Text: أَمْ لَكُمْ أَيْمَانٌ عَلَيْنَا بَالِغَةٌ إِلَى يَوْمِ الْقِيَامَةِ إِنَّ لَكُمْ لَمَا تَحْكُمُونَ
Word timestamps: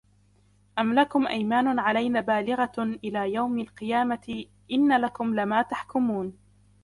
أَمْ 0.79 0.93
لَكُمْ 0.93 1.27
أَيْمَانٌ 1.27 1.79
عَلَيْنَا 1.79 2.21
بَالِغَةٌ 2.21 2.71
إِلَى 2.79 3.33
يَوْمِ 3.33 3.59
الْقِيَامَةِ 3.59 4.45
إِنَّ 4.71 4.97
لَكُمْ 5.01 5.35
لَمَا 5.35 5.61
تَحْكُمُونَ 5.61 6.37